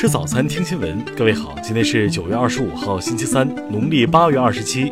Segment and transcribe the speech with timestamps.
[0.00, 1.04] 吃早餐，听新闻。
[1.14, 4.90] 各位好，今天是九月二十五号，星期三，农历八月二十七。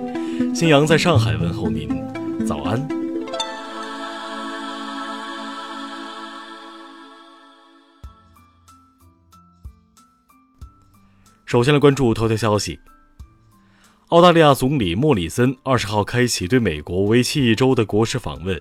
[0.55, 1.89] 新阳在上海问候您，
[2.46, 2.87] 早安。
[11.46, 12.79] 首先来关注头条消息。
[14.09, 18.61] 澳大利亚总理莫里森二十号开启对美国为期一周的国事访问。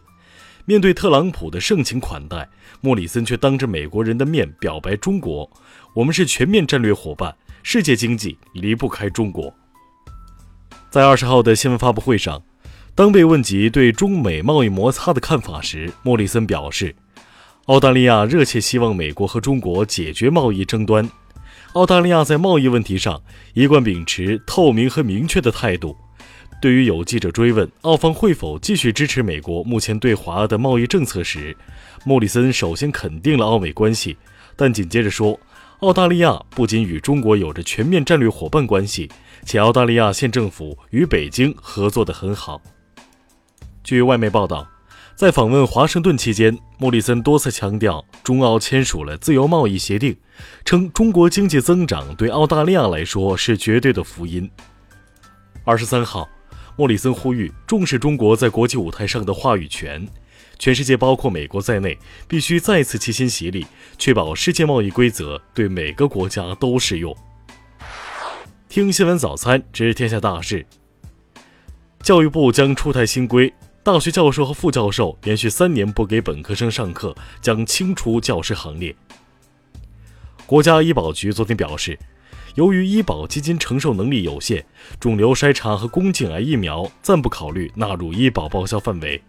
[0.70, 2.46] 面对特朗普的盛情款待，
[2.82, 5.50] 莫里森却当着美国人的面表白中国
[5.96, 9.54] ：“我们是全面战略伙伴，世界经济离不开中国。”
[10.92, 12.44] 在二十号的新闻发布会上，
[12.94, 16.94] 当被问及对中美贸易摩擦的看法时，莫里森表示
[17.68, 21.10] ：“澳大利亚热切希望美国和中国解决贸易争端。
[21.76, 23.22] 澳大利亚在贸易问题上
[23.54, 25.96] 一贯秉持透明和明确的态度。”
[26.60, 31.56] 对于有记者追问澳方会否继续支持美国目前对华的贸易政策时，
[32.04, 34.18] 莫里森首先肯定了澳美关系，
[34.56, 35.40] 但紧接着说，
[35.82, 39.08] 澳大利亚不仅与中国有着全面战略伙伴关系，
[39.46, 42.60] 且澳大利亚县政府与北京合作得很好。
[43.84, 44.68] 据外媒报道，
[45.16, 50.18] 在访问华盛顿期间，莫里森多次强调中澳签署了自由贸易协定，
[50.66, 54.50] 称中国经济增长对澳大利亚来说是绝对的福音。
[55.64, 56.28] 二十三号。
[56.78, 60.08] 莫里森呼吁重视中国在国际舞台上的话语权，
[60.60, 61.98] 全世界包括美国在内
[62.28, 63.66] 必须再次齐心协力，
[63.98, 67.18] 确保世界贸易规则对每个国家都适用。
[68.70, 70.64] 听新闻早餐知天下大事。
[72.04, 78.96] 教育部将出台新规，大学教授和副教授连续三年不给本科生上课，将清除教师行列。
[80.46, 81.98] 国家医保局昨天表示。
[82.56, 84.66] 由于医保基金承受能力有限，
[85.00, 89.22] 肿瘤筛查和宫颈癌疫苗暂不考虑纳入医保报销范围。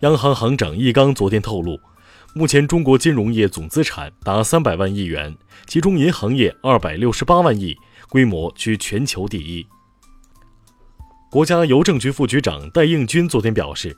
[0.00, 1.80] 央行行长易纲昨天透露，
[2.34, 5.34] 目前中国金融业总资产达三百万亿元，
[5.66, 7.74] 其中银行业二百六十八万亿，
[8.10, 9.66] 规模居全球第一。
[11.30, 13.96] 国家邮政局副局长戴应军昨天表示，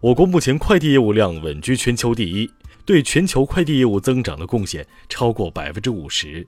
[0.00, 2.50] 我国目前快递业务量稳居全球第一，
[2.84, 6.46] 对全球快递业务增长的贡献超过百分之五十。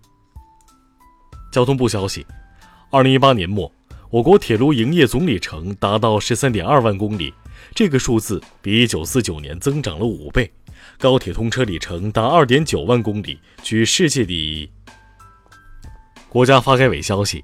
[1.51, 2.25] 交通部消息，
[2.91, 3.71] 二零一八年末，
[4.09, 7.35] 我国铁路营业总里程达到十三点二万公里，
[7.75, 10.51] 这个数字比一九四九年增长了五倍。
[10.97, 14.71] 高铁通车里程达二点九万公里，居世界第一。
[16.29, 17.43] 国家发改委消息，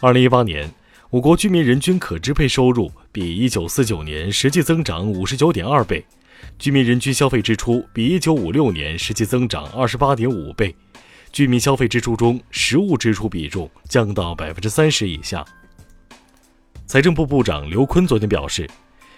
[0.00, 0.68] 二零一八年，
[1.10, 6.04] 我国居民人均可支配收入比一九四九年实际增长五十九点二倍，
[6.58, 10.74] 居民人均消费支出比一九五六年实际增长二十八点五倍。
[11.32, 15.44] 居民消费支出中，实物支出比重降到百分之三十以下。
[16.86, 18.68] 财政部部长刘昆昨天表示，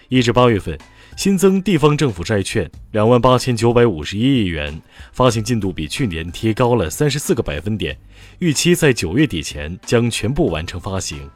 [0.09, 0.79] 一至八月份
[1.17, 4.81] 新增地方政府债券两万八千九百五十一亿元，
[5.13, 7.97] 发行进度比去年提高了三十四个百分点，
[8.41, 11.31] 预期在九月底前将全部完成发行。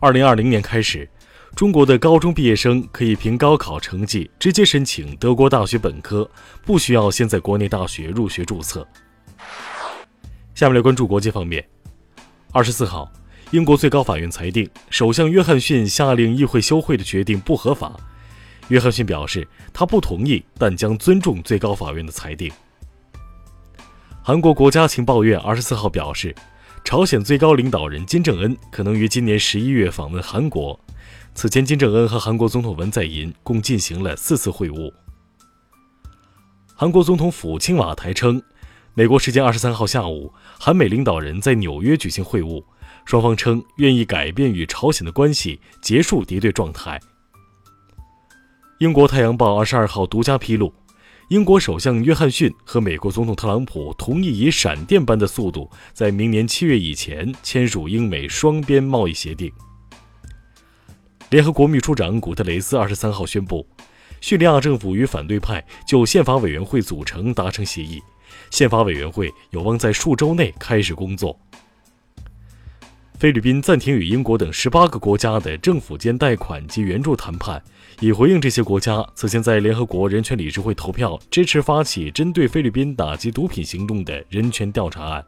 [0.00, 1.08] 二零二零年开始。
[1.56, 6.30] 中国的高中毕业生可以凭高考成绩直接申请德国大学本科，
[6.66, 8.86] 不需要先在国内大学入学注册。
[10.54, 11.66] 下面来关注国际方面。
[12.52, 13.10] 二十四号，
[13.52, 17.98] 英国最高法院裁定首相约翰逊下令议会休会的决定不合法。
[18.68, 22.52] 约翰逊表示，他不同意，但将尊重最高法院的裁定。
[24.22, 26.34] 韩国国家情报院二十四号表示，
[26.84, 30.78] 朝鲜最高领导人金正恩可能于今年十一月访问韩国。
[31.36, 34.90] 此前，金正恩和韩国总统文在寅共进行了四次会晤。
[36.74, 38.42] 韩国总统府青瓦台称，
[38.94, 42.64] 美国时间二十三号下午，韩美领导人在纽约举行会晤，
[43.04, 46.98] 双方称愿意改变与朝鲜的关系，结束敌对状态。
[48.78, 50.72] 英国《太阳报》二十二号独家披露，
[51.28, 59.52] 英国首相约翰逊和美国总统特朗普同意以闪电般的速度，在明年七月以前签署英美双边贸易协定。
[61.36, 63.66] 联合国秘书长古特雷斯二十三号宣布，
[64.22, 68.02] 叙利亚政府与反对派就宪法委员会组成达成协议，
[68.50, 71.38] 宪法委员会有望在数周内开始工作。
[73.18, 77.62] 菲律宾暂停与英国等十八个国家的政府间贷款及援助谈判，
[78.00, 85.22] 以回应这些国家此前在联合国人权理事会投票支持发起针对菲律宾打击毒品行动的人权调查案。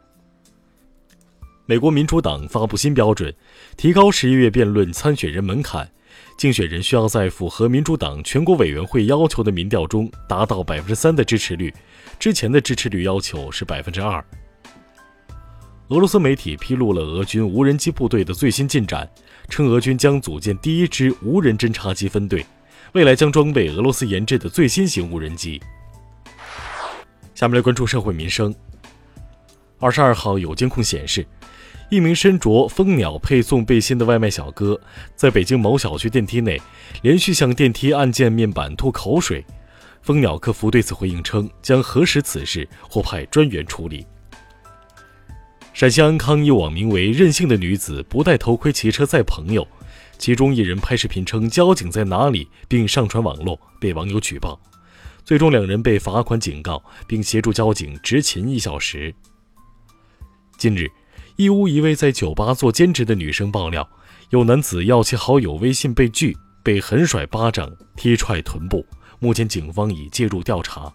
[1.67, 3.31] 美国民主党发布新标准，
[3.77, 5.87] 提高十一月辩论参选人门槛，
[6.37, 11.73] 竞选人需要在符合民主党全国委员会要求的民调中达到百分之三的支持率，
[12.17, 14.23] 之前的支持率要求是百分之二。
[15.89, 19.09] 俄罗斯媒体披露了俄军无人机部队的最新进展，
[19.49, 22.45] 称俄军将组建第一支无人侦察机分队，
[22.93, 25.59] 未来将装备俄罗斯研制的最新型无人机。
[27.33, 28.53] 下面来关注社会民生。
[29.79, 31.25] 二十二号有监控显示，
[31.89, 34.79] 一名身着蜂鸟配送背心的外卖小哥，
[35.15, 36.61] 在北京某小区电梯内
[37.01, 39.43] 连续向电梯按键面板吐口水。
[40.01, 44.05] 蜂鸟客服对此回应称，将核实此事，或派专员处理。
[45.73, 49.65] 陕西安康一网名为“任性的女子不戴头盔骑车载朋友”，
[50.17, 54.59] 其中一人拍视频称交警在哪里，并上传网络，被网友举报。
[55.23, 59.13] 最终，两人被罚款警告，并协助交警执勤一小时。
[60.59, 60.91] 近日，
[61.37, 63.87] 义乌一位在酒吧做兼职的女生爆料，
[64.31, 68.85] 有男子要其好友微信被拒，被狠甩巴掌、踢踹臀部。
[69.19, 70.91] 目前，警方已介入调查。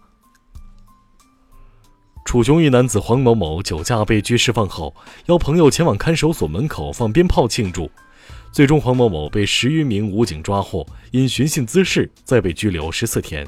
[2.26, 4.94] 楚雄一男子黄某某酒驾被拘释放后，
[5.28, 7.90] 邀朋友前往看守所门口放鞭炮庆祝，
[8.52, 13.46] 最终黄某某被十余名武警抓获，因寻衅滋事再被拘留十四天。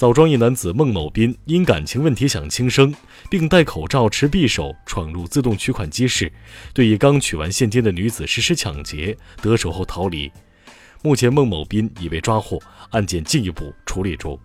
[0.00, 2.94] 枣庄一男子孟某斌因感情问题想轻生，
[3.28, 6.32] 并戴口罩持匕首闯入自动取款机室，
[6.72, 10.32] 对一刚取完现金的女子实施抢劫，得手后逃离。
[11.02, 12.58] 目前孟某斌已被抓获，
[12.92, 14.40] 案件进一步处理中。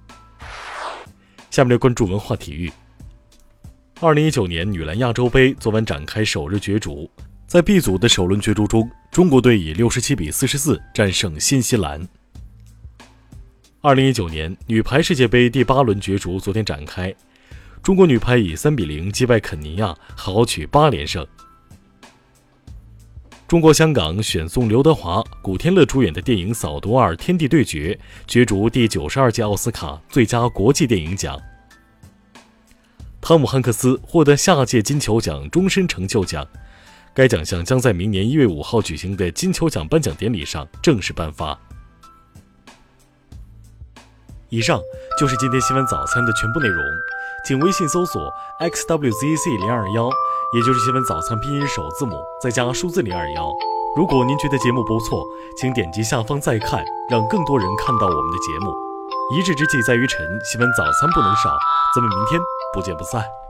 [1.49, 2.69] 下面来关注文化体育。
[4.01, 7.09] 二零一九年女篮亚洲杯昨晚展开首日角逐，
[7.47, 12.05] 在 B 组的首轮角逐中，中国队以六十七比四十四战胜新西兰。
[13.85, 17.13] 二零一九年女排世界杯第八轮角逐昨天展开，
[17.83, 21.23] 中国女排以三比零击败肯尼亚，豪取八连胜。
[23.47, 27.93] 中国香港选送刘德华、古天乐主演的电影《扫毒二：天地对决》
[28.25, 31.39] 角逐第九十二届奥斯卡最佳国际电影奖。
[33.21, 36.43] 汤姆汉克斯获得下届金球奖终身成就奖，
[37.13, 41.55] 该奖项将在明年一月五号举行的金球奖颁奖典礼上正式颁发。
[44.55, 44.81] 以上
[45.19, 46.81] 就是今天新闻早餐的全部内容，
[47.45, 48.31] 请微信搜索
[48.61, 50.09] xwzc 零二幺。
[50.53, 53.51] 也就是新闻早餐拼音首字母再加数字零二幺。
[53.97, 55.21] 如果您觉得节目不错，
[55.57, 58.71] 请点击下方再看，让更多人看到我们的节目。
[59.35, 61.49] 一日之计在于晨，新闻早餐不能少，
[61.93, 62.39] 咱们明天
[62.73, 63.44] 不见不散。